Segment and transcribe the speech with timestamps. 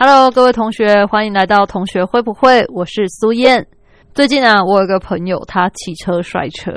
[0.00, 2.64] ？Hello，各位同学，欢迎来到同学会不会？
[2.72, 3.66] 我是苏燕。
[4.14, 6.70] 最近啊，我有个朋友，他骑车摔车，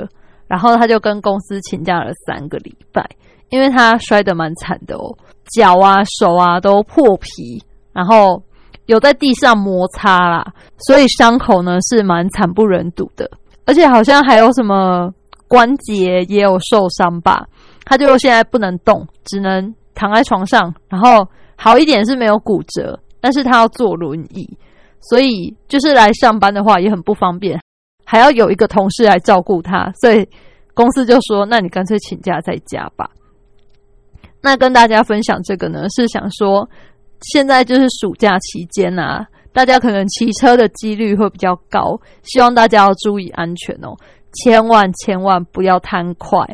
[0.48, 3.08] 然后他就跟公司请假了三个礼拜，
[3.50, 5.16] 因为他摔得蛮惨的哦，
[5.54, 7.62] 脚啊、手啊都破皮，
[7.92, 8.42] 然后
[8.86, 10.44] 有在地上摩擦啦，
[10.78, 13.30] 所以伤口呢是蛮惨不忍睹的，
[13.66, 15.08] 而且好像还有什么
[15.46, 17.46] 关节也有受伤吧。
[17.84, 22.98] 他就现在不能动，只能躺在床上，然后好一点是没有骨折。
[23.22, 24.58] 但是他要坐轮椅，
[25.00, 27.58] 所以就是来上班的话也很不方便，
[28.04, 30.28] 还要有一个同事来照顾他，所以
[30.74, 33.08] 公司就说：“那你干脆请假在家吧。”
[34.42, 36.68] 那跟大家分享这个呢，是想说
[37.20, 43.94] 现在就是暑假期间啊，大家可能骑车的几率会比较高，希望大家要注意安全哦，
[44.32, 46.44] 千万千万不要贪快，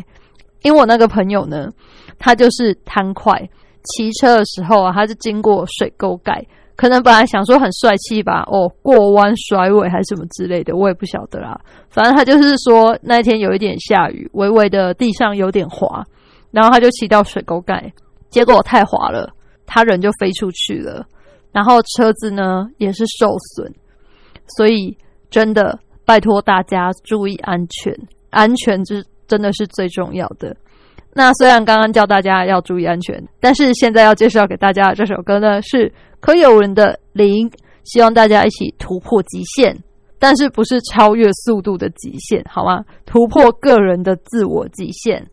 [0.63, 1.73] 因为我那个朋友呢，
[2.19, 3.49] 他就是贪快。
[3.85, 6.45] 骑车的时候啊，他是经过水沟盖，
[6.77, 11.61] 可能本来想说很帅气吧，哦，过弯甩尾还是什么之类的，我也不晓得啦。
[11.89, 16.05] 反正他就是说那一天有一点下雨，微微的地上有点滑，
[16.51, 17.93] 然后他就骑到水沟盖，
[18.31, 19.31] 结果太滑了，
[19.67, 21.07] 他人就飞出去了，
[21.53, 23.73] 然后车子呢也是受损，
[24.57, 24.97] 所以
[25.31, 27.95] 真的拜托大家注意安全，
[28.31, 30.55] 安全是真的是最重要的。
[31.19, 37.51] 那虽然刚刚教大家要注意安全，但是现在要介绍给大家这首歌呢，是可有人的零，
[37.83, 39.77] 希望大家一起突破极限，
[40.21, 42.85] 但是不是超越速度的极限，好吗？
[43.05, 45.27] 突破个人的自我极限。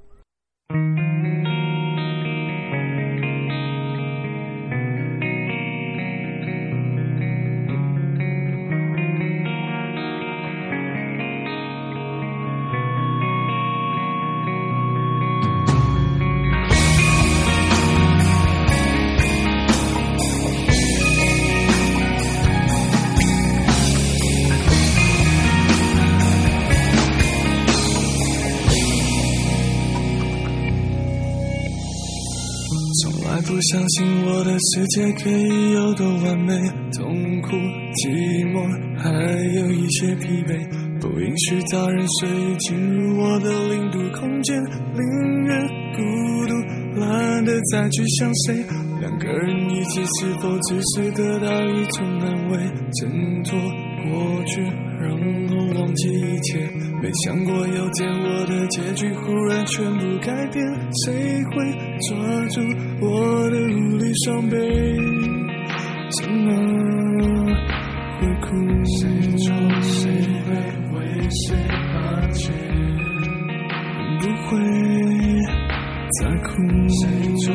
[33.71, 36.53] 相信我的世界可以有多完美，
[36.91, 37.49] 痛苦、
[37.95, 38.61] 寂寞，
[38.99, 39.09] 还
[39.59, 40.59] 有一些疲惫。
[40.99, 44.61] 不允许他人随意进入我的零度空间，
[44.93, 46.01] 宁愿孤
[46.47, 46.53] 独，
[46.99, 48.63] 懒得再去想谁。
[48.99, 52.57] 两个人一起，是否只是得到一种安慰，
[52.93, 53.59] 挣脱
[54.09, 54.61] 过去，
[54.99, 56.59] 然后忘记一切。
[57.01, 60.65] 没想过有天我的结局忽然全部改变，
[61.05, 61.53] 谁会
[62.09, 62.17] 抓
[62.49, 62.61] 住
[63.01, 64.55] 我的无力双臂？
[66.21, 66.45] 怎么
[68.19, 68.47] 会哭？
[68.99, 69.01] 谁
[69.37, 69.45] 错
[69.81, 69.93] 谁
[70.45, 70.49] 会
[70.93, 70.97] 为
[71.29, 71.43] 谁
[71.93, 71.95] 而
[72.31, 72.51] 泣？
[74.19, 74.49] 不会
[76.21, 76.61] 在哭。
[76.87, 77.07] 谁
[77.43, 77.53] 说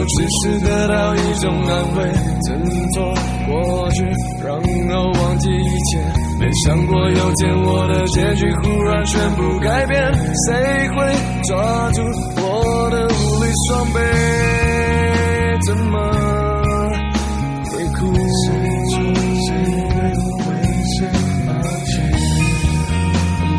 [0.00, 2.02] 是否只是得到一种安慰，
[2.42, 2.48] 振
[2.92, 3.14] 作
[3.46, 4.02] 过去，
[4.42, 5.98] 然后忘记一切？
[6.38, 10.00] 没想过有天我的结局忽然全部改变，
[10.46, 10.96] 谁会
[11.44, 12.02] 抓住
[12.36, 13.98] 我的无力双臂？
[15.66, 15.98] 怎么
[17.70, 18.00] 会哭？
[18.46, 18.48] 谁
[19.88, 19.94] 会
[20.46, 20.50] 为
[20.96, 21.06] 谁
[21.46, 21.50] 而
[21.84, 21.92] 泣？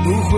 [0.03, 0.31] 不会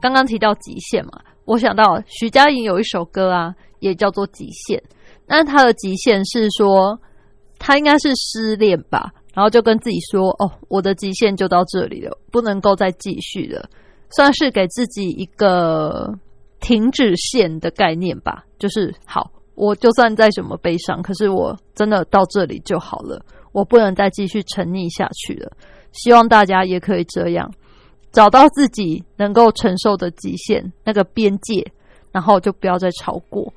[0.00, 1.12] 刚刚提到极限嘛，
[1.44, 4.78] 我想到徐佳莹有一首歌啊，也叫做《极限》。
[5.26, 6.98] 那她的极限是说，
[7.58, 13.68] 她应该是失恋吧，然后就跟自己说：“哦，我的极限就到这里了，不能够再继续了。”
[14.10, 16.12] 算是给自己一个
[16.60, 18.44] 停止线的概念吧。
[18.58, 25.52] 就是好，我就算再怎么悲伤，可是我真的到这里就好了，我不能再继续沉溺下去了。
[25.92, 27.48] 希望大家也可以这样。
[28.12, 31.72] 找到自己能够承受的极限，那个边界，
[32.12, 33.52] 然后就不要再超过。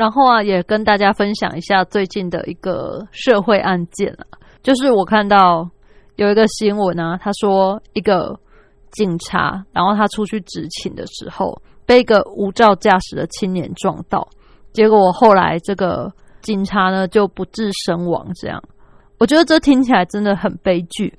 [0.00, 4.24] 然后啊，也跟大家分享一下最近的一个社会案件啊，
[4.62, 5.68] 就是我看到
[6.16, 8.34] 有一个新闻啊，他说一个
[8.92, 14.26] 警察，然后他出去执勤的时候，被一个无照驾驶的青年撞到，
[14.72, 18.26] 结果后来这个警察呢就不治身亡。
[18.40, 18.58] 这样，
[19.18, 21.12] 我觉得这听起来真的很悲剧。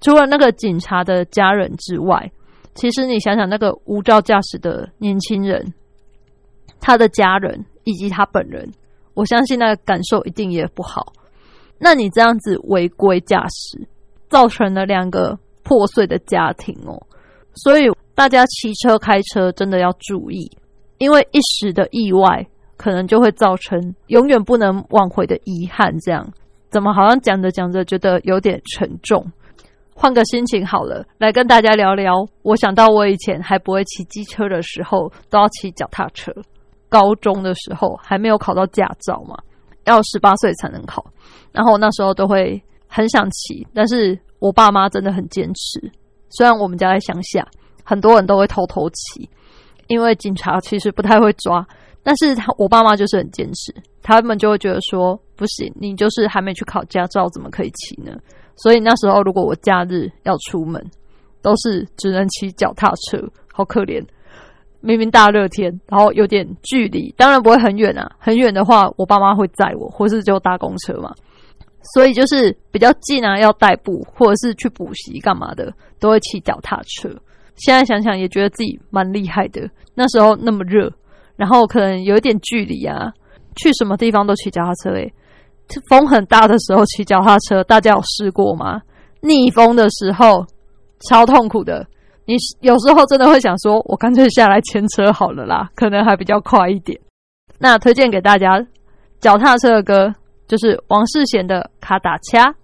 [0.00, 2.32] 除了那个警察的家人之外，
[2.74, 5.74] 其实你想想，那个无照驾驶的年轻人，
[6.80, 7.66] 他的家人。
[7.84, 8.68] 以及他本人，
[9.14, 11.12] 我相信那个感受一定也不好。
[11.78, 13.86] 那你这样子违规驾驶，
[14.28, 17.00] 造成了两个破碎的家庭哦。
[17.54, 20.50] 所以大家骑车开车真的要注意，
[20.98, 25.96] 因为一时的意外可能就会造成永远不能挽回的遗憾。
[26.00, 26.26] 这样
[26.70, 29.24] 怎么好像讲着讲着觉得有点沉重？
[29.96, 32.26] 换个心情好了，来跟大家聊聊。
[32.42, 36.32] 我想到我以前还不会骑机车的时候，都要骑脚踏车。
[36.94, 39.36] 高中的时候还没有考到驾照嘛，
[39.84, 41.04] 要十八岁才能考。
[41.50, 45.90] 然后我那时候都会很想骑，但是我爸妈真的很坚持。
[46.30, 47.44] 虽然我们家在乡下。
[47.86, 49.28] 很多人都会偷偷骑，
[49.88, 51.62] 因为警察其实不太会抓。
[52.02, 58.16] 但是他我爸妈就是很坚持，他们就会觉得说不行，你就是还没去考驾照，怎么可以骑呢？
[58.56, 60.82] 所以那时候如果我假日要出门，
[61.42, 63.22] 都是只能骑脚踏车，
[63.52, 64.02] 好可怜。
[64.84, 68.10] 明明大热天，然后有点距离，当然不会很远啊。
[68.18, 71.10] 很远的话，我爸妈会载我，或是就搭公车嘛。
[71.94, 77.08] 所以就是比较近啊，要代步或者是去补习干嘛的，都会骑脚踏车。
[77.56, 79.68] 现在想想也觉得自己蛮厉害的。
[79.94, 80.92] 那时候那么热，
[81.36, 83.10] 然后可能有一点距离啊，
[83.56, 84.90] 去什么地方都骑脚踏车。
[84.90, 85.12] 诶，
[85.88, 88.82] 风很大的时候骑脚踏车，大家有试过吗？
[89.20, 90.44] 逆风的时候
[91.08, 91.86] 超痛苦的。
[92.26, 96.98] 你有时候真的会想说，我干脆下来牵车好了啦，可能还比较快一点。
[97.58, 98.64] 那推荐给大家
[99.20, 100.14] 脚踏车的歌，
[100.48, 102.54] 就是王世贤的《卡达恰》。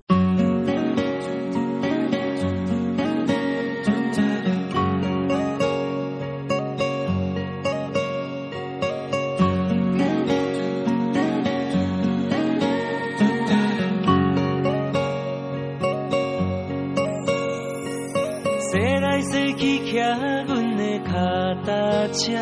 [22.13, 22.33] 车，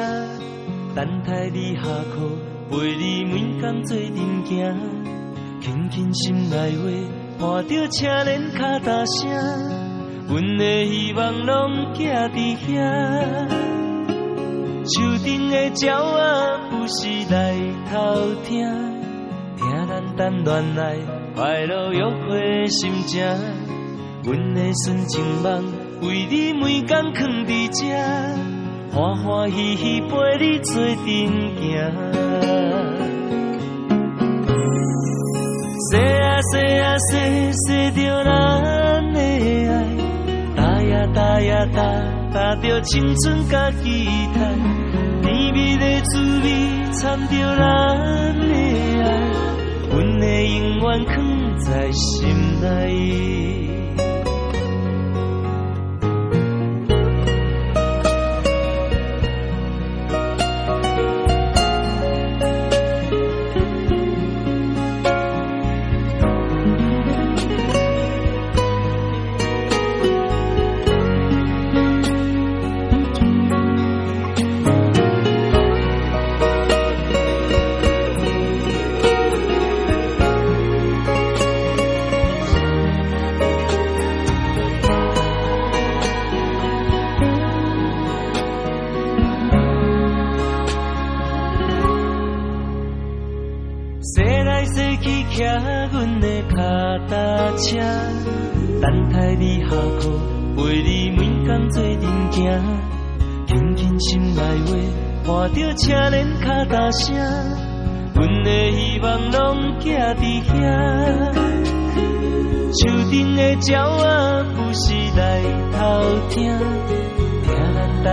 [0.94, 2.16] 等待你下课，
[2.70, 4.76] 陪你每天做阵行，
[5.60, 6.84] 轻轻心内话，
[7.38, 9.28] 伴着车轮卡大声，
[10.28, 12.68] 阮的希望拢寄伫遐。
[14.90, 16.18] 树顶的鸟仔
[16.72, 17.54] 有时来
[17.90, 18.66] 偷听，
[19.56, 20.96] 听咱谈恋爱
[21.34, 23.22] 快乐约会心情，
[24.25, 25.64] 阮的纯情梦
[26.00, 28.57] 为你每天藏伫这。
[28.90, 30.09] 欢欢喜喜陪
[30.40, 31.71] 你做阵行，
[35.90, 36.52] 说啊说
[36.83, 37.11] 啊说
[37.66, 38.26] 说着咱
[39.12, 39.73] 的爱，
[40.57, 41.78] 打呀打呀打
[42.33, 44.37] 打着青春甲期待，
[45.23, 46.47] 甜蜜的滋味
[46.92, 47.62] 掺着咱
[48.40, 48.52] 的
[49.04, 49.07] 爱，
[49.90, 51.14] 阮的永远藏
[51.59, 52.26] 在心
[52.61, 52.64] 内。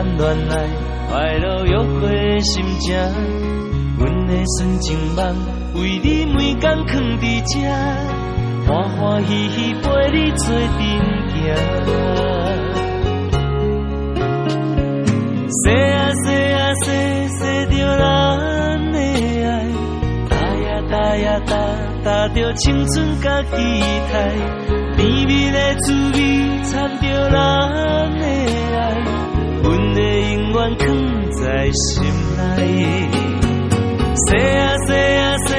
[0.05, 0.53] 谈恋爱
[1.09, 2.95] 快乐约会的心情。
[3.97, 5.35] 阮的纯情梦
[5.75, 7.53] 为你每天藏伫这，
[8.67, 9.81] 欢欢喜喜陪
[10.11, 10.69] 你做阵
[11.31, 11.35] 行。
[15.63, 16.85] 说啊说啊说
[17.39, 18.05] 说着咱。
[21.45, 21.51] 打
[22.03, 23.49] 打着青春甲期
[24.13, 24.13] 待，
[24.95, 26.17] 甜蜜的滋味
[26.63, 27.35] 掺着咱
[28.17, 28.23] 的
[28.77, 28.79] 爱，
[30.55, 30.85] 的永远藏
[31.31, 32.03] 在心
[32.37, 32.39] 内。
[34.15, 35.49] 说啊说啊说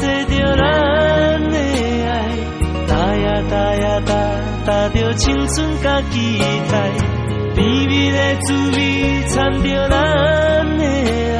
[0.00, 0.62] 说着咱
[1.50, 1.54] 的
[2.06, 2.10] 爱，
[2.88, 4.10] 打呀打呀打
[4.66, 6.14] 打着青春甲期
[6.70, 6.74] 待，
[7.54, 8.78] 甜蜜的滋味
[9.28, 9.94] 掺着咱
[10.78, 11.38] 的爱，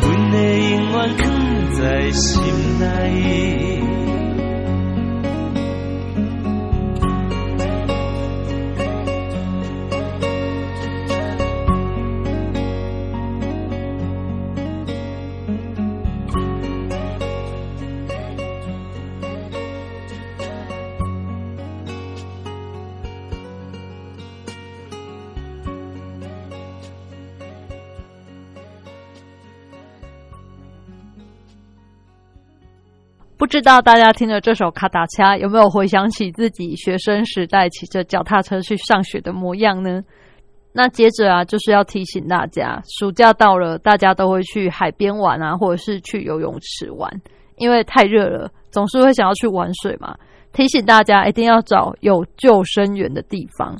[0.00, 0.34] 阮的
[0.70, 1.22] 永远藏
[1.72, 2.30] 在心。
[2.80, 3.59] night
[33.40, 40.02] 不知道大家听了这首《卡达恰》，有没有回想起自己学生时代骑着脚踏车去上学的模样呢？
[40.74, 47.10] 那接着啊，就是要提醒大家，暑假到了，大家都会去海边玩啊，或者是去游泳池玩，
[47.56, 50.14] 因为太热了，总是会想要去玩水嘛。
[50.52, 53.74] 提醒大家一定要找有救生员的地方，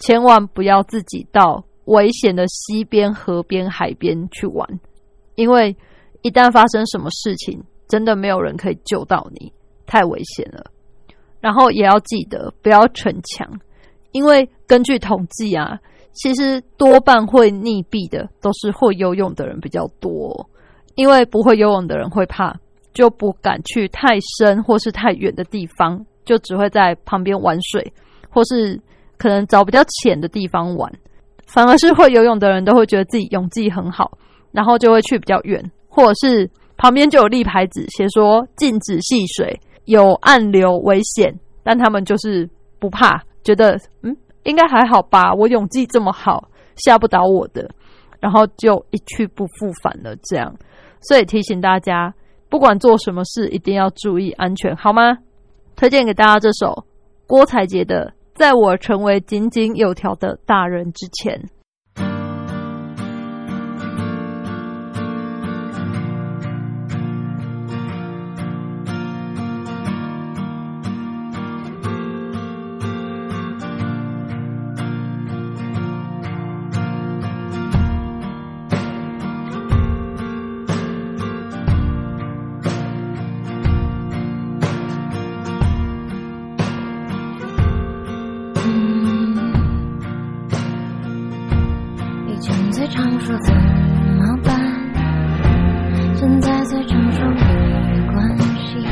[0.00, 4.68] 千万不要自己到危险的溪边、河边、海边去玩，
[5.36, 5.74] 因为
[6.20, 9.52] 一旦发生什么事情，真的没有人可以救到你，
[9.84, 10.64] 太危险了。
[11.42, 13.46] 然后也要记得不要逞强，
[14.12, 15.78] 因为根据统计啊。
[16.14, 20.46] 其实多半会溺毙的都是会游泳的人比较多，
[20.94, 22.54] 因为不会游泳的人会怕，
[22.92, 27.94] 就不敢去太深或是太远的地方，就只会在旁边玩水，
[28.28, 28.78] 或是
[29.16, 30.92] 可能找比较浅的地方玩。
[31.46, 34.18] 反而是会游泳的人都会觉得自己泳技很好，
[34.50, 36.50] 然后就会去比较远，或者是
[36.82, 44.16] 旁边就有立牌子写说禁止戏水，有暗流危险，但他们就是不怕，觉得嗯。
[44.42, 47.70] 应该还好吧，我勇气这么好，吓不倒我的，
[48.18, 50.16] 然后就一去不复返了。
[50.24, 50.52] 这样，
[51.02, 52.12] 所以提醒大家，
[52.48, 55.16] 不管做什么事，一定要注意安全，好吗？
[55.76, 56.84] 推荐给大家这首
[57.24, 61.40] 郭采洁的《在我成为井井有条的大人之前》。
[93.24, 94.52] 说怎么办
[96.16, 98.84] 现在最常说没关系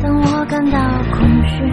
[0.00, 0.78] 当我感到
[1.10, 1.64] 空虚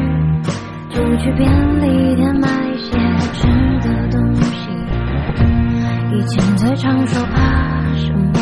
[0.90, 1.48] 就去便
[1.80, 2.98] 利店买一些
[3.34, 3.48] 吃
[3.88, 4.70] 的东西
[6.12, 8.34] 以前最常说怕什么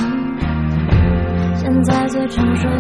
[1.53, 2.71] 现在最常说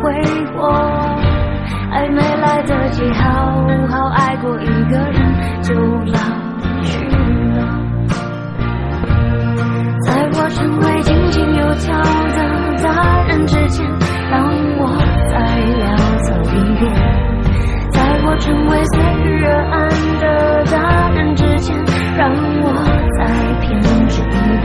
[0.00, 0.12] 挥
[0.56, 0.72] 霍，
[1.90, 3.22] 还没来得及好
[3.88, 6.18] 好爱过一个人就老
[6.82, 6.98] 去
[7.54, 7.58] 了。
[10.04, 11.86] 在我成为井井有条
[12.34, 12.38] 的
[12.82, 12.86] 大
[13.28, 13.86] 人之前，
[14.30, 14.34] 让
[14.78, 14.82] 我
[15.30, 15.34] 再
[15.80, 15.82] 潦
[16.22, 16.82] 草一遍。
[17.90, 18.92] 在我成为随
[19.24, 19.88] 遇而安
[20.20, 20.22] 的
[20.70, 20.74] 大
[21.10, 21.76] 人之前，
[22.16, 22.30] 让
[22.62, 22.66] 我
[23.18, 23.20] 再
[23.60, 24.64] 偏执一遍。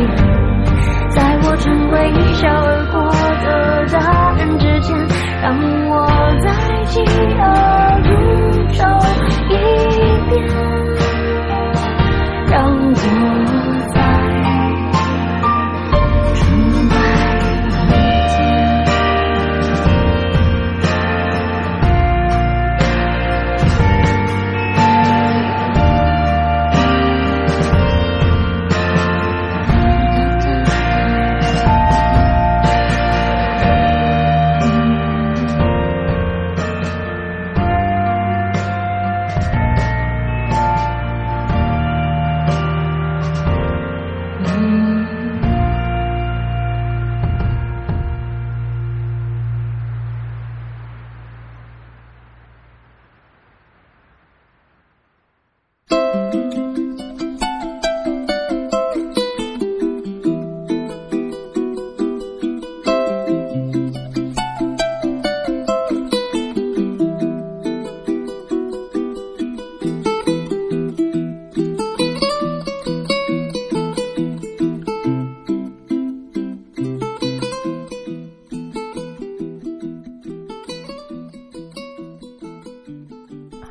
[1.09, 2.68] 在我成为一笑。
[6.95, 7.28] You.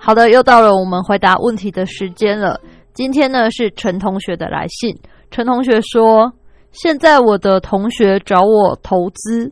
[0.08, 2.58] 好的，又到了我们回答问题的时间了。
[2.94, 4.98] 今天呢是陈同学的来信，
[5.30, 6.32] 陈同学说，
[6.72, 9.50] 现在我的同学找我投资，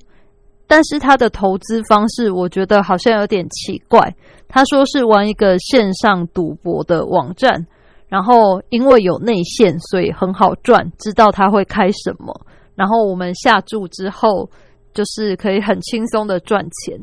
[0.66, 4.14] 但是他的投资方式我觉得好像有点奇怪。
[4.48, 7.66] 他说是玩一个线上赌博的网站，
[8.08, 12.34] 然后因为有内线，所以很好赚，知道他会开什么，
[12.74, 14.48] 然后我们下注之后，
[14.94, 16.98] 就是可以很轻松的赚钱。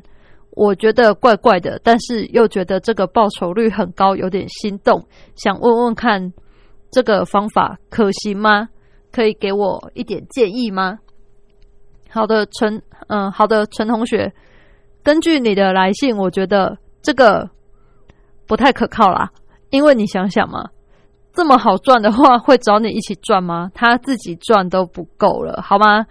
[0.55, 5.03] 我觉得怪怪的，但是又觉得这个报酬率很高，有点心动，
[5.35, 6.31] 想问问看
[6.91, 8.69] 这个方法可行吗？
[9.11, 10.99] 可以给我一点建议吗？
[12.09, 14.31] 好的，陈，嗯，好的，陈同学，
[15.03, 17.49] 根据你的来信，我觉得这个
[18.45, 19.31] 不太可靠啦，
[19.71, 20.69] 因为你想想嘛，
[21.33, 23.71] 这么好赚的话，会找你一起赚吗？
[23.73, 26.05] 他自己赚都不够了，好吗？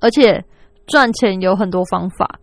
[0.00, 0.44] 而且
[0.86, 2.38] 赚钱有很多方法，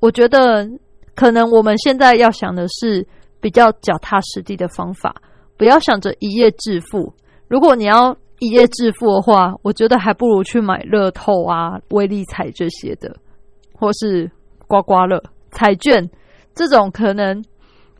[0.00, 0.68] 我觉得。
[1.14, 3.06] 可能我们现在要想的是
[3.40, 5.14] 比较脚踏实地的方法，
[5.56, 7.12] 不要想着一夜致富。
[7.48, 13.14] 如果你要一夜致富的话，我觉得还不如去买乐透啊、威力彩这些的，
[13.74, 14.30] 或是
[14.66, 16.08] 刮刮乐、彩券
[16.54, 17.44] 这种，可能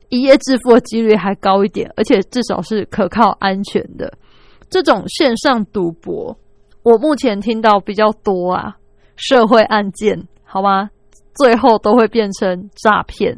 [0.08, 4.12] 一夜致富的几率还高一点，而且至少是可靠、安全的。
[4.70, 6.38] 这种线上赌博，
[6.84, 8.76] 我目前听到比较多啊，
[9.16, 10.90] 社会案件，好吗？
[11.34, 13.36] 最后都会变成诈骗，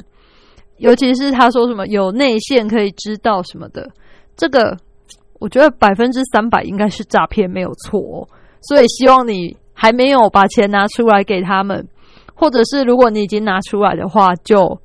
[0.78, 3.88] 尤其是他说什么有内线可以知道什么的，
[4.36, 4.76] 这个
[5.38, 8.28] 我觉得百分之三百应该是诈骗，没有错。
[8.62, 11.86] 所以希望你还没有把钱拿出来给他们，
[12.34, 14.80] 或者是如果你已经拿出来的话，就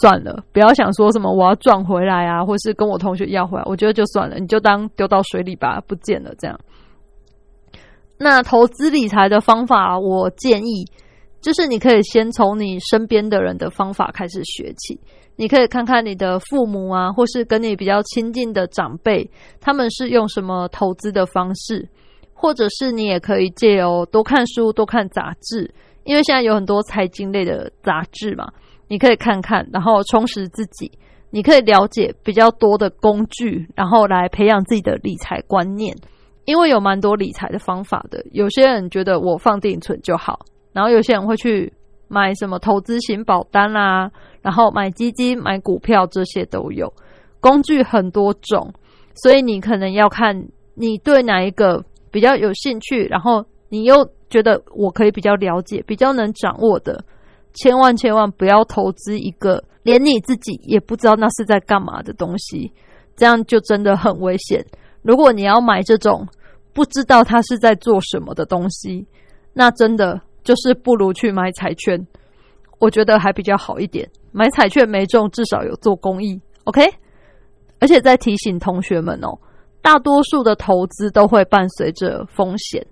[0.00, 6.58] 算了，不要想说什么我要赚回来啊，或是跟我同学要回来，我觉得就算了，你就当丢到水里吧，不见了这样。
[8.16, 10.86] 那投资理财的方法，我建议。
[11.40, 15.00] 就是你可以先从你身边的人的方法开始学起，
[15.36, 21.88] 你可以看看你的父母啊，或是跟你比较亲近的长辈，他们是用什么投资的方式，
[22.34, 25.72] 或者是你也可以借由多看书、多看杂志，
[26.04, 28.52] 因为现在有很多财经类的杂志嘛，
[28.88, 30.92] 你可以看看，然后充实自己，
[31.30, 35.96] 你可以了解比较多的工具，然后来培养自己的理财观念，
[36.44, 40.40] 因为有蛮多理财的方法的，有些人觉得我放定存就好。
[40.72, 41.72] 然后有些人会去
[42.06, 44.10] 买什么投资型保单啦，
[44.42, 46.92] 然后买基金、买股票这些都有，
[47.40, 48.72] 工具很多种，
[49.14, 57.04] 所以你可能要看你对哪一个比较有兴趣，然后你又觉得我可以比较了解、比较能掌握的，
[57.52, 62.72] 千万千万不要投资一个连你自己也不知道那是在干嘛的东西，
[63.16, 64.64] 这样就真的很危险。
[65.02, 66.26] 如果你要买这种
[66.72, 69.06] 不知道它是在做什么的东西，
[69.52, 70.20] 那真的。
[70.42, 72.06] 就是不如去买彩券，
[72.78, 74.08] 我觉得还比较好一点。
[74.32, 76.82] 买彩券没中，至少有做公益，OK。
[77.80, 79.38] 而且再提醒同学们哦，
[79.82, 82.86] 大多数的投资都会伴随着风险，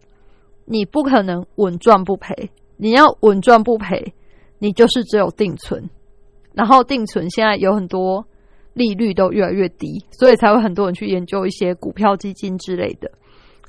[0.64, 2.50] 你不可能稳赚不赔。
[2.76, 4.14] 你要稳赚不赔，
[4.58, 5.90] 你就是只有定存。
[6.54, 8.24] 然后定存现在有很多
[8.72, 13.10] 利率都越来越低，所以才会很多人去研究一些股票基金之类的。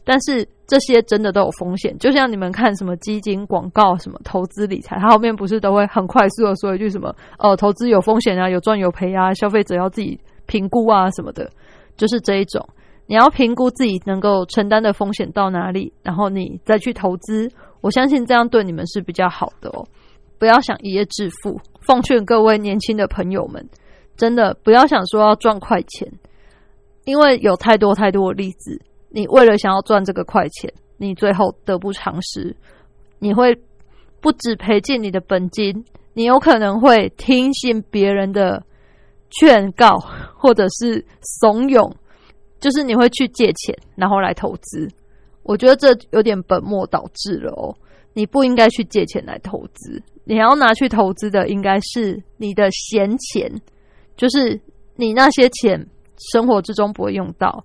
[0.04, 11.50] 但是这些真的都有风险，就像你们看什么基金广告、什么投资理财，它后面不是都会很快速的说一句什么“哦，投资有风险啊，有赚有赔啊，消费者要自己评估啊什么的”，
[11.98, 12.68] 就是这一种。
[13.08, 17.50] 你要评估自己能够承担的风险到哪里，然后你再去投资。
[17.82, 19.84] 我相信这样对你们是比较好的哦。
[20.38, 21.60] 不要想一夜致富。
[21.82, 23.68] 奉劝各位年轻的朋友们，
[24.16, 26.08] 真的不要想说要赚快钱，
[27.06, 28.80] 因为有太多太多的例子。
[29.10, 32.56] 你为了想要赚这个快钱，你最后得不偿失。
[33.20, 33.58] 你会
[34.22, 38.64] 不止赔进你的本金，你有可能会听信别人的
[39.30, 39.98] 劝告，
[40.36, 41.06] 或者是
[41.40, 41.92] 怂恿，
[42.60, 44.88] 就是你会去借钱，然后来投资。
[45.44, 47.76] 我觉得这有点本末倒置了哦。
[48.14, 53.50] 你不应该去借钱来投资，你要拿去投资的应该是你的闲钱，
[54.18, 54.60] 就是
[54.96, 55.88] 你那些钱
[56.34, 57.64] 生活之中不会用到。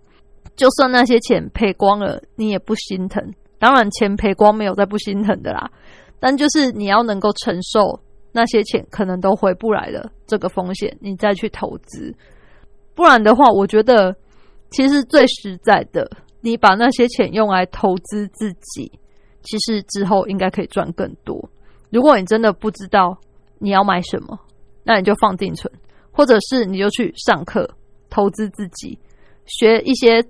[0.57, 3.33] 就算那些钱赔光了，你也不心疼。
[3.59, 5.71] 当然，钱赔光没有再不心疼的啦。
[6.21, 8.01] 但就是你要能够承受
[8.33, 12.15] 那些钱可能都回不来的这个风险，你再去投资。
[12.95, 14.15] 不然的话，我觉得
[14.71, 16.09] 其实最实在的，
[16.41, 18.93] 你把那些钱用来投资自己，
[19.43, 21.51] 其实之后应该可以赚更多。
[21.91, 23.19] 如果你真的不知道
[23.59, 24.39] 你要买什么，
[24.85, 25.73] 那你就放定存，
[26.13, 27.69] 或者是你就去上课
[28.09, 28.99] 投资自己，
[29.47, 30.25] 学一些。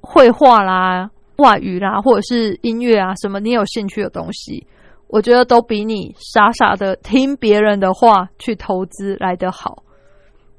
[0.00, 4.66] 绘画啦、外语啦，或者是音乐啊，什么你有兴趣的东西，
[5.08, 9.82] 我觉得都比你傻傻的听别人的话去投资来得好。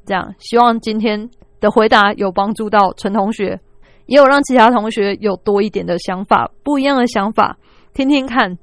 [0.06, 3.60] 这样，希望今天的回答有帮助到陈同学，
[4.08, 7.58] 也有让其他同学有多一点的想法，不一样的想法，
[7.94, 8.58] 听听看。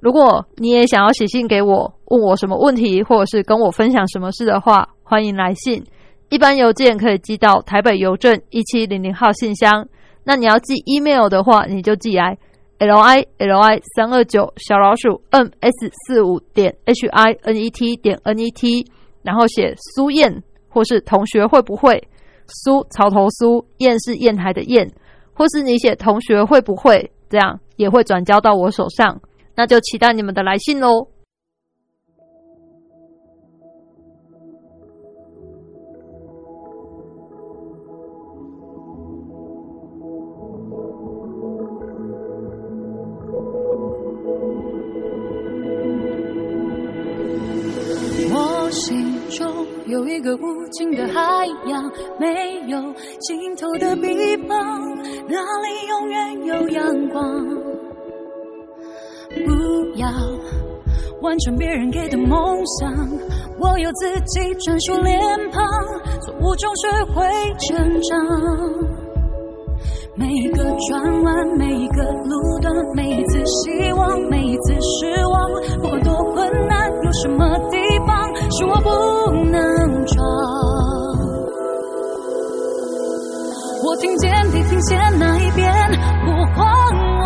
[0.00, 5.84] 如果你也想要写信给我，问我什么问题，或者是跟我分享什么事的话，欢迎来信。
[6.28, 9.88] 一般邮件可以寄到台北邮政一七零零号信箱。
[10.28, 12.36] 那你要寄 email 的话，你就寄来
[12.78, 18.38] l i l i 三二九小老鼠 m s 四五点 h i n e t 点 n
[18.38, 18.84] e t，
[19.22, 22.06] 然后写苏燕或是同学会不会
[22.46, 24.86] 苏草头苏燕是砚台的砚，
[25.32, 29.18] 或是你写同学会不会这样也会转交到我手上。
[29.56, 31.08] 那就期待你们的来信喽。
[50.18, 51.80] 一个无尽的海洋，
[52.18, 52.76] 没有
[53.20, 54.58] 尽头的臂膀，
[55.28, 57.22] 那里永远有阳光。
[59.46, 59.52] 不
[59.94, 60.08] 要
[61.22, 62.36] 完成别人给的梦
[62.80, 62.92] 想，
[63.60, 65.20] 我有自己专属脸
[65.52, 65.64] 庞，
[66.22, 67.24] 错误中学会
[67.68, 68.18] 成长。
[70.16, 75.48] 每一个转弯，每一个路段，每一次希望，每一次失望，
[75.80, 78.90] 不管多困难，有什么地方是我不
[79.48, 79.77] 能
[80.08, 80.24] 闯？
[83.84, 85.72] 我听见地平线那一边
[86.24, 86.66] 呼唤
[87.20, 87.22] 我。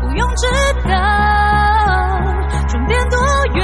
[0.00, 0.46] 不用知
[0.88, 0.90] 道
[2.68, 3.18] 终点多
[3.54, 3.60] 远，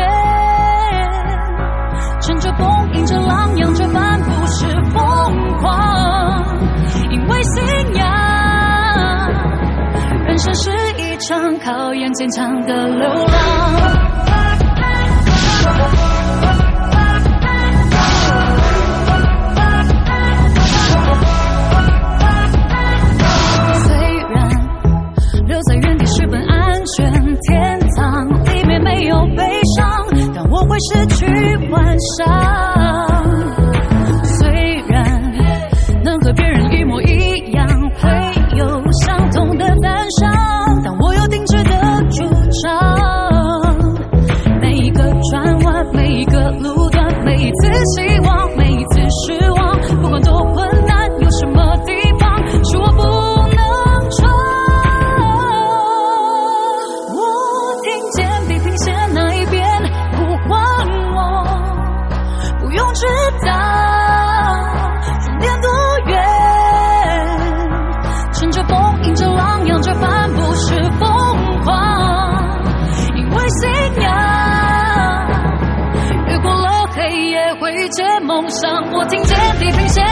[2.20, 6.44] 乘着风，迎着浪，扬着帆，不是疯狂，
[7.10, 7.62] 因为信
[7.94, 8.04] 仰。
[10.26, 13.28] 人生是一场考验坚强的流浪。
[30.78, 31.26] 失去
[31.70, 33.07] 幻想，
[79.70, 80.07] 听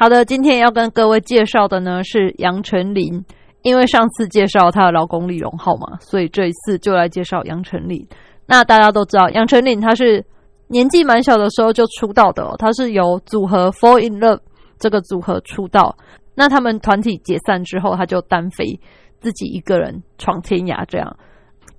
[0.00, 3.24] 好的，今天要跟各位介绍的呢是杨丞琳，
[3.62, 8.06] 因为上次介绍她的老公李荣浩嘛，所以这一次就来介绍杨丞琳。
[8.46, 10.24] 那大家都知道，杨丞琳她是
[10.68, 14.38] 年纪蛮小的时候就出道的，她是由组合 Fall in Love
[14.78, 15.96] 这个组合出道。
[16.36, 18.78] 那他们团体解散之后，她就单飞，
[19.18, 20.84] 自己一个人闯天涯。
[20.86, 21.16] 这样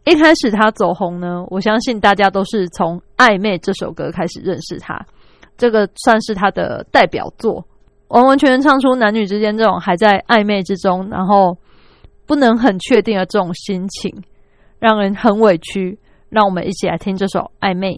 [0.04, 5.00] 一开始她走红呢，我相信大家都是从《暧昧》这首歌开始认识她，
[5.58, 7.64] 这个算是她的代表作。
[8.10, 11.58] 完完全全唱出男女之间这种还在暧昧之中，然后
[12.28, 14.24] 不能很确定的这种心情，
[14.78, 15.98] 让人很委屈。
[16.30, 17.92] 让我们一起来听这首《暧昧》。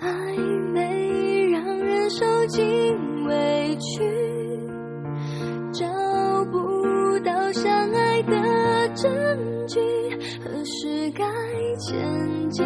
[0.00, 2.64] 暧昧让人受尽
[3.26, 4.04] 委屈，
[5.72, 5.84] 找
[6.52, 8.32] 不到相爱的
[8.94, 9.80] 证据，
[10.44, 11.24] 何时该
[11.78, 12.64] 前进？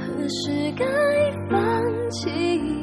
[0.00, 0.86] 何时该
[1.50, 2.79] 放弃？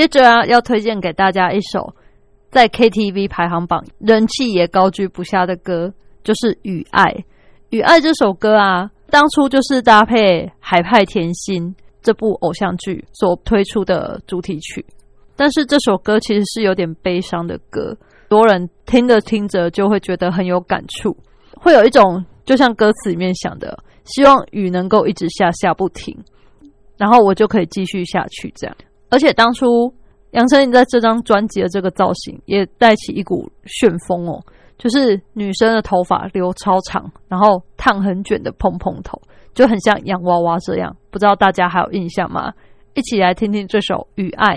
[0.00, 1.94] 接着啊，要推荐给大家一首
[2.50, 5.92] 在 KTV 排行榜人气也高居不下的歌，
[6.24, 7.04] 就是《雨爱》。
[7.68, 10.16] 《雨爱》这首歌啊，当初就是搭配
[10.58, 11.64] 《海派甜心》
[12.00, 14.82] 这部偶像剧所推出的主题曲。
[15.36, 17.94] 但是这首歌其实是有点悲伤的歌，
[18.30, 21.14] 多人听着听着就会觉得很有感触，
[21.58, 26.16] 会有一种就像歌词里面想的，希望雨能够一直下下不停，
[26.96, 28.74] 然后我就可以继续下去这样。
[29.10, 29.92] 而且当初
[30.30, 34.40] 杨丞琳在这张专辑的这个造型也带起一股旋风哦，
[34.78, 39.20] 就是女生的头发留超长，然后烫很卷的蓬蓬头，
[39.52, 40.96] 就很像洋娃娃这样。
[41.10, 42.52] 不知道大家还有印象吗？
[42.94, 44.56] 一起来听听这首《雨爱》。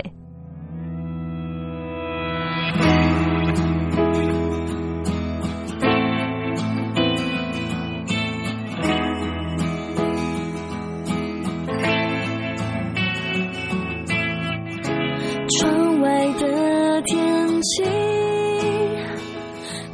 [16.04, 17.82] 外的天气，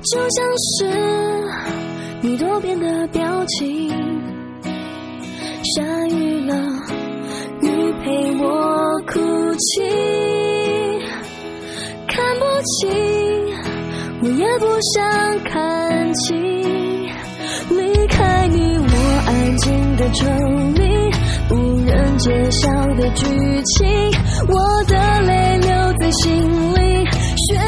[0.03, 0.91] 就像是
[2.21, 3.89] 你多变的表情。
[5.63, 6.55] 下雨了，
[7.63, 9.21] 雨陪我哭
[9.55, 9.83] 泣，
[12.09, 12.91] 看不清，
[14.23, 14.99] 我也不想
[15.45, 16.37] 看清。
[17.71, 18.95] 离开你，我
[19.29, 20.27] 安静的抽
[20.75, 20.83] 离，
[21.55, 21.55] 无
[21.87, 23.25] 人揭晓的剧
[23.63, 23.87] 情，
[24.49, 24.55] 我
[24.89, 25.70] 的泪留
[26.11, 26.35] 心
[26.75, 27.05] 里，
[27.49, 27.59] 学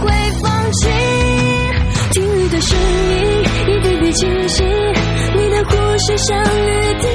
[0.00, 0.10] 会
[0.42, 0.88] 放弃。
[2.12, 4.62] 听雨的声音一点点清晰，
[5.34, 6.40] 你的呼吸像雨
[7.00, 7.06] 滴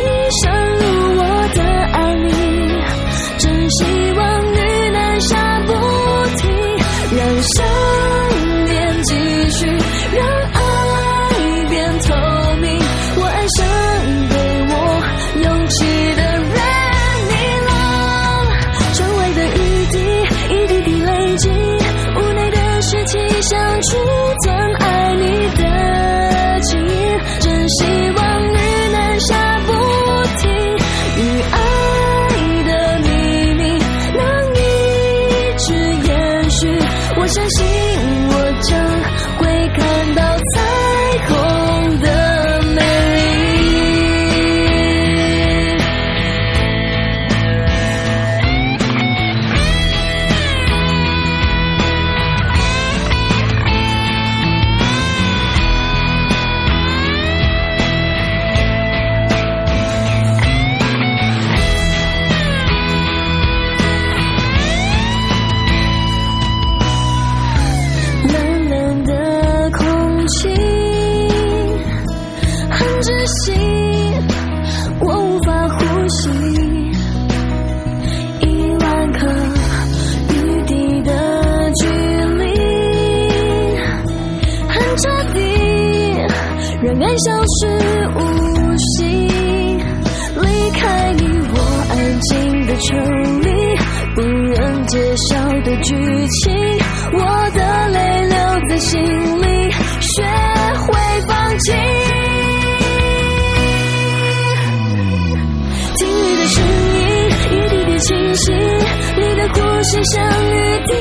[109.90, 110.94] 谁像雨滴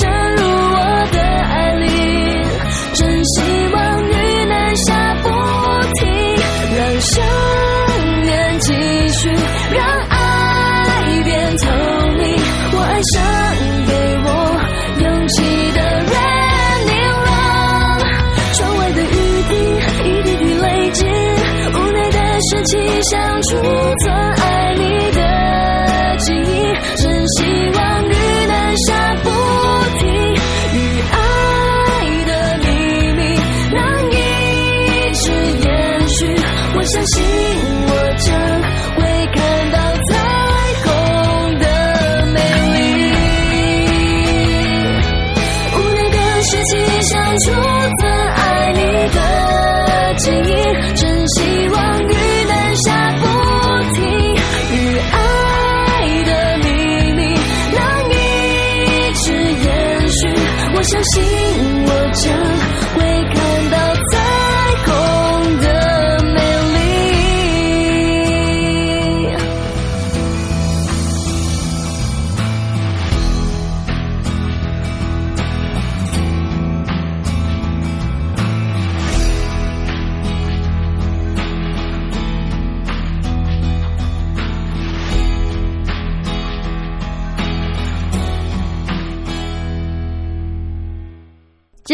[0.00, 0.76] 渗入我
[1.12, 1.86] 的爱里，
[2.94, 3.40] 真希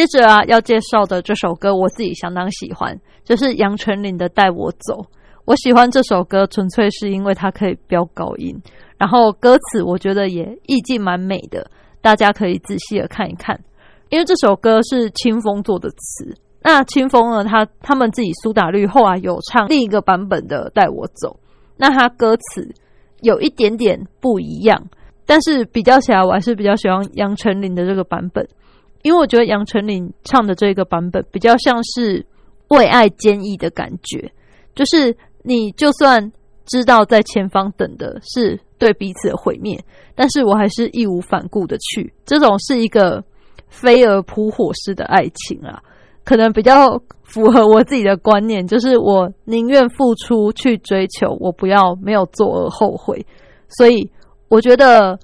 [0.01, 4.95] 接着啊，要介绍的这首歌我自己相当喜欢，就是杨丞琳的《带我走》。
[5.45, 8.59] 我喜欢这首歌，纯粹是因为它可以飙高音，
[8.97, 11.71] 然后歌词我觉得也意境蛮美的，
[12.01, 13.61] 大家可以仔细的看一看。
[14.09, 21.29] 因为这首歌是清风做的词，那清风呢，他他们自己苏打绿后来有唱另一个版本的《带我走》，
[21.77, 22.67] 那他歌词
[23.21, 24.83] 有一点点不一样，
[25.27, 28.49] 但是比较起来，我还是比较喜欢杨丞琳的这个版本。
[29.03, 32.25] 因为我觉得杨丞琳唱的这个版本比较像是
[32.69, 34.31] 为爱坚毅的感觉，
[34.75, 36.31] 就是你就算
[36.67, 39.83] 知道在前方等的是对彼此的毁灭，
[40.15, 42.13] 但是我还是义无反顾的去。
[42.27, 43.25] 这种是一个
[43.69, 45.83] 飞蛾扑火式的爱情啊，
[46.25, 53.25] 可能比较符合我自己的观念，就是我宁愿付出去追求，我不要没有做而后悔。
[53.69, 54.11] 所以
[54.49, 55.19] 我觉得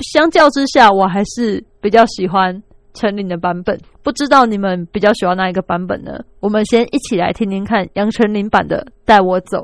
[0.00, 2.62] 相较之下，我还是比较喜欢。
[2.96, 6.18] 陈琳的版本，不知道你们比较喜欢哪一个版本呢？
[6.40, 9.58] 我们先一起来听听看杨丞琳版的《带我走》。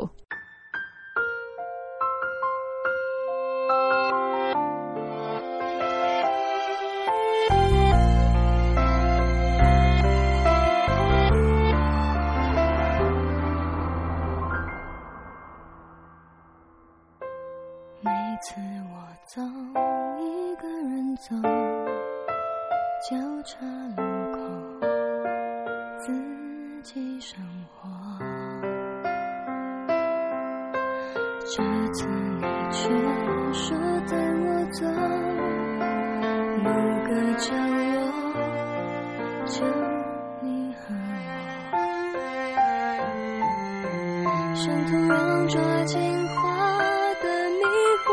[18.04, 18.10] 每
[18.42, 18.60] 次
[18.92, 19.40] 我走，
[20.20, 21.61] 一个人走。
[23.10, 23.56] 交叉
[23.96, 24.38] 路口，
[25.98, 26.12] 自
[26.84, 27.36] 己生
[27.74, 27.88] 活。
[31.40, 32.88] 这次你却
[33.52, 33.76] 说
[34.08, 34.86] 带我走，
[36.62, 36.70] 某
[37.02, 37.50] 个角
[37.90, 37.98] 落，
[39.46, 39.66] 就
[40.40, 40.94] 你和
[44.14, 44.24] 我，
[44.54, 45.12] 像土壤
[45.48, 45.98] 抓紧
[46.28, 46.40] 花
[47.20, 47.26] 的
[47.58, 47.62] 迷
[48.04, 48.08] 惑，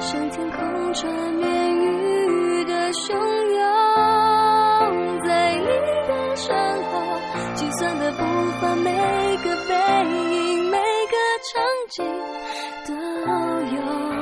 [0.00, 0.62] 像天空
[0.94, 1.10] 缠
[11.88, 12.04] 景
[12.86, 14.13] 都有。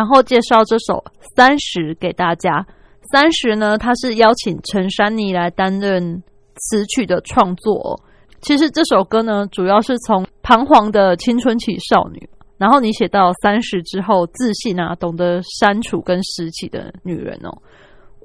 [0.00, 0.94] 然后介绍这首
[1.36, 2.52] 《三十》给大家。
[3.12, 6.22] 《三十》呢，它是邀请陈珊妮来担任
[6.54, 8.00] 词曲的创作。
[8.40, 12.26] 其实这首歌呢，主要是从彷徨的青春期少女，
[12.56, 17.52] 然后你写到三十之后，自信啊，懂得删除跟拾起的女人哦。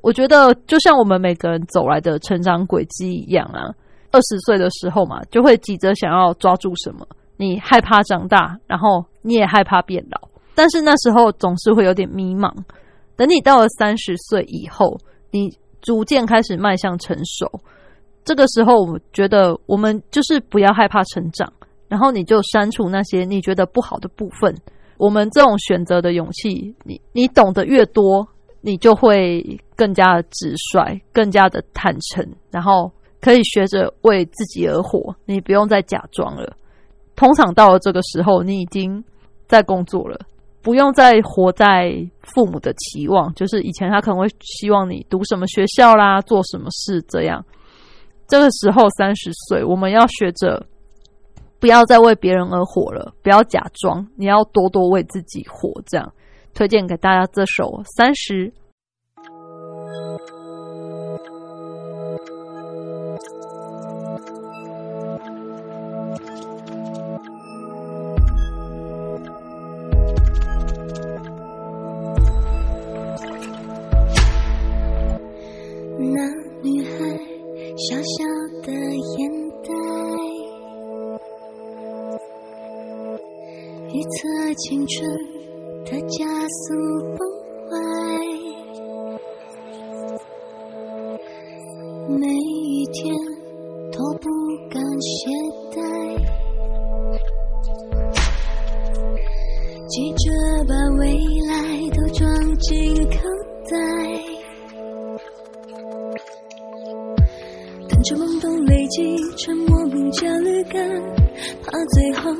[0.01, 3.67] 我觉得就像我们每个人走来的成长轨迹一样啊。
[4.13, 7.05] 二十岁的时候嘛，就会急着想要抓住什么，
[7.36, 10.30] 你害怕长大，然后你也害怕变老。
[10.56, 12.51] 但是那时候总是会有点迷茫。
[13.18, 14.97] 等你到了三十岁以后，
[15.32, 17.62] 你逐渐开始迈向成熟。
[18.24, 21.51] 这个时候，我觉得我们就是不要害怕成长，
[21.88, 24.56] 然后你就删除那些你觉得不好的部分。
[24.97, 28.28] 我们这种选择的勇气，你你懂得越多，
[28.62, 32.91] 你就会更加的直率，更加的坦诚，然后
[33.22, 35.16] 可以学着为自己而活。
[35.26, 36.56] 你不用再假装了。
[37.16, 39.03] 通常到了这个时候，你已经
[39.47, 40.20] 在工作了。
[40.66, 47.45] 不用再活在父母的期望，就是以前他可能会希望你读什么学校啦，做什么事这样。
[48.28, 50.66] 这个时候三十岁，我们要学着
[51.59, 55.72] 不要再为别人而活了，不要假装，你要多多为自己活。
[55.86, 56.13] 这样
[56.55, 58.49] 推荐给大家这首《三十》。
[84.58, 85.06] 青春
[85.84, 86.74] 的加速
[87.18, 87.20] 崩
[87.68, 87.74] 坏，
[92.18, 93.14] 每一天
[93.91, 94.30] 都不
[94.70, 95.30] 敢懈
[95.72, 95.78] 怠，
[99.89, 100.32] 急着
[100.70, 101.03] 把未
[101.49, 101.53] 来
[101.93, 102.26] 都装
[102.60, 103.18] 进口
[103.70, 103.74] 袋，
[107.89, 110.80] 等着懵懂累积成莫名焦虑感，
[111.62, 112.34] 怕最后。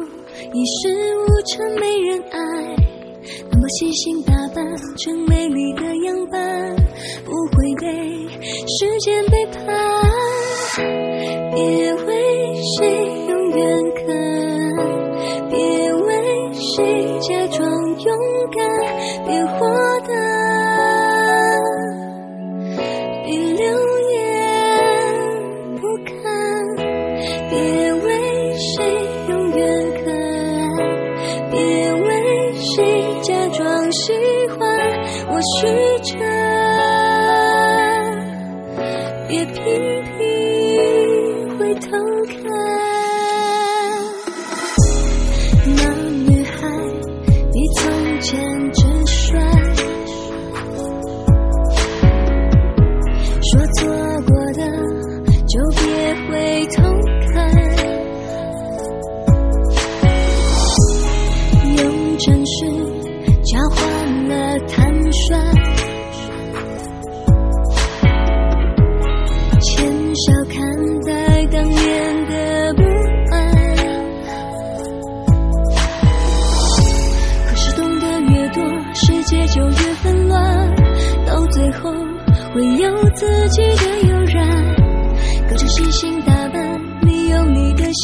[0.56, 0.88] 一事
[1.18, 2.40] 无成，没人爱。
[3.52, 4.66] 那么细心打扮
[4.98, 6.74] 成美丽的样板，
[7.26, 8.26] 不会被
[8.66, 9.58] 时间背叛，
[11.54, 12.88] 别为谁
[13.28, 14.08] 永远看，
[15.50, 18.08] 别为谁假装勇
[18.45, 18.45] 敢，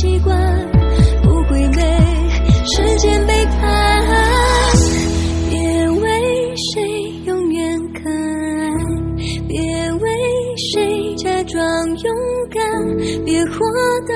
[0.02, 0.36] 习惯，
[1.22, 1.82] 不会被
[2.66, 3.62] 时间背叛。
[5.47, 8.68] 别为谁永远可爱，
[9.47, 9.62] 别
[10.02, 10.10] 为
[10.58, 12.16] 谁假装勇
[12.49, 12.64] 敢，
[13.24, 13.60] 别活
[14.08, 14.14] 得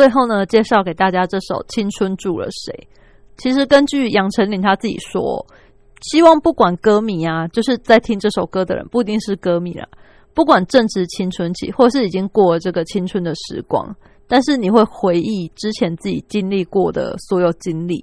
[0.00, 2.72] 最后呢，介绍给大家这首《青春住了谁》。
[3.36, 5.44] 其实根据杨丞琳他自己说，
[6.00, 9.86] 希望不管歌迷啊，就是在听这首歌的人，不一定是歌迷啦，
[10.32, 13.94] 不管正值青春期，或是已经过了这个青春的时光，
[14.26, 18.02] 但是你会回忆之前自己经历过的所有经历。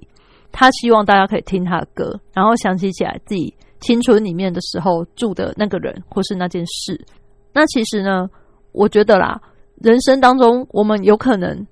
[0.52, 7.04] 他希望大家可以听他的歌，然后想起起来自己青春里面的时候住的那个人或是那件事。
[7.52, 8.30] 那其实呢，
[8.70, 9.42] 我觉得啦，
[9.82, 11.66] 人生当中我们有可能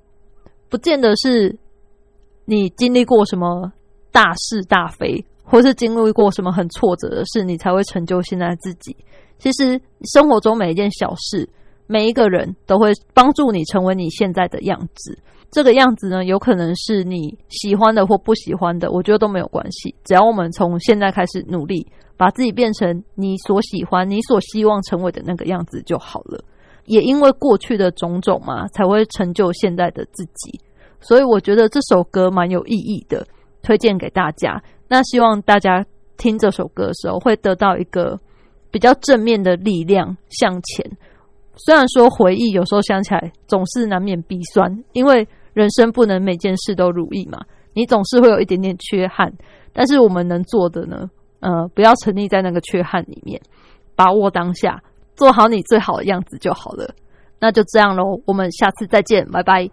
[0.68, 1.56] 不见得是
[2.44, 3.72] 你经历过什么
[4.10, 8.96] 大是大非，或是经历过什么很挫折的事，你才会成就现在自己。
[9.38, 9.80] 其实
[10.14, 11.48] 生活中每一件小事，
[11.86, 15.18] 每一个人都会帮助你成为你现在的样子。
[15.50, 19.94] 这个样子呢，有可能是你喜欢的或不喜欢的，我觉得都没有关系。
[20.04, 21.86] 只要我们从现在开始努力，
[22.16, 26.42] 把自己变成你所喜欢、你所希望成为的那个样子就好了。
[26.86, 30.60] 也因为过去的种种嘛，才会成就现在的自己。
[31.00, 33.26] 所以我觉得这首歌蛮有意义的，
[33.62, 34.62] 推荐给大家。
[34.88, 35.84] 那希望大家
[36.16, 38.18] 听这首歌的时候，会得到一个
[38.70, 40.90] 比较正面的力量向前。
[41.56, 47.40] 虽然说回忆有时候想起来总是难免鼻酸，因为人生不能每件事都如意嘛，
[47.72, 49.32] 你总是会有一点点缺憾。
[49.72, 51.10] 但是我们能做的呢，
[51.40, 53.40] 呃，不要沉溺在那个缺憾里面，
[53.94, 54.82] 把握当下，
[55.16, 56.88] 做好你最好的样子就好了。
[57.40, 59.68] 那就这样喽，我们下次再见，拜拜。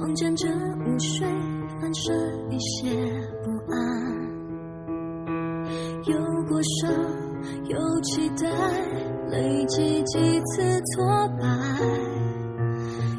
[0.00, 1.26] 望见这午睡，
[1.80, 2.10] 反射
[2.48, 2.88] 一些
[3.44, 3.76] 不安。
[6.06, 6.16] 有
[6.48, 6.90] 过伤，
[7.68, 8.48] 有期待，
[9.30, 10.62] 累积几次
[10.96, 11.04] 挫
[11.38, 11.46] 败，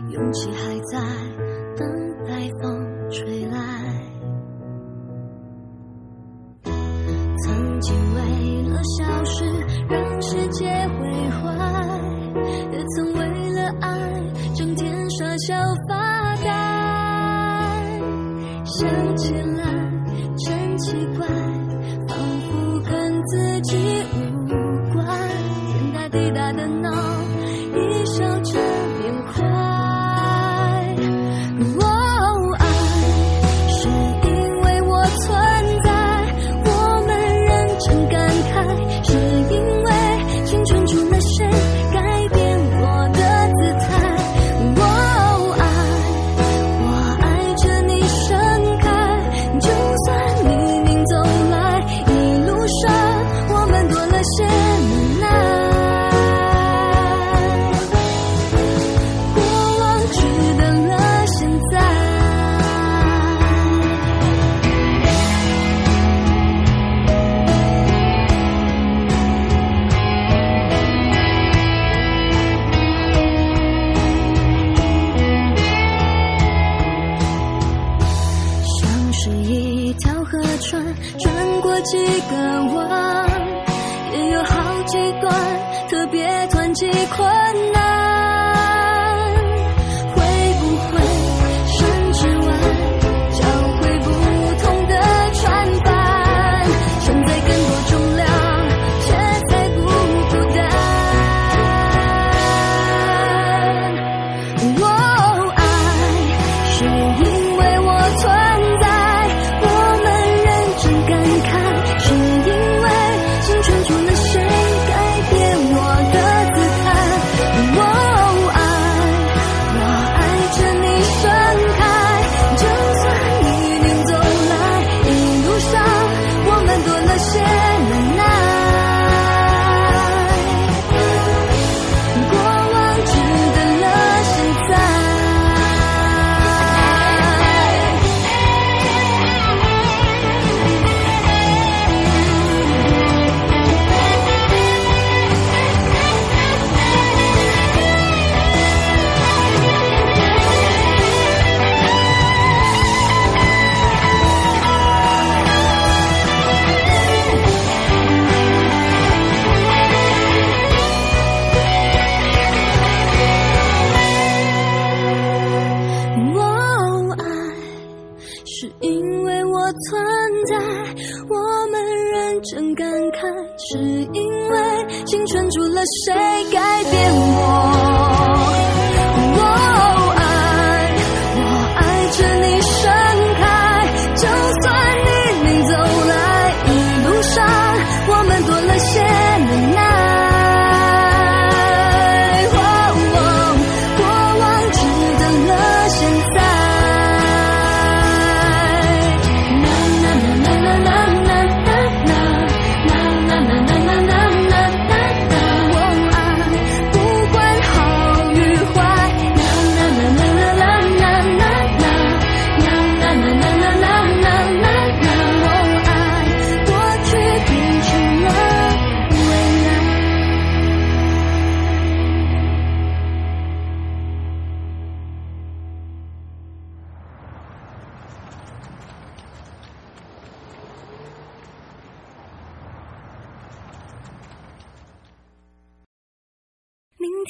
[0.09, 0.99] 勇气还在
[1.77, 1.88] 等
[2.25, 3.59] 待风吹来。
[7.43, 8.19] 曾经为
[8.69, 9.45] 了小事
[9.88, 10.65] 让世界